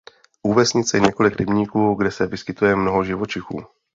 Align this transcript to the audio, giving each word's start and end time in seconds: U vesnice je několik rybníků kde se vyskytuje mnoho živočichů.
U 0.43 0.53
vesnice 0.53 0.97
je 0.97 1.01
několik 1.01 1.35
rybníků 1.35 1.95
kde 1.95 2.11
se 2.11 2.27
vyskytuje 2.27 2.75
mnoho 2.75 3.03
živočichů. 3.03 3.63